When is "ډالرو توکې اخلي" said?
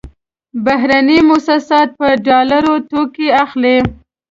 2.27-3.77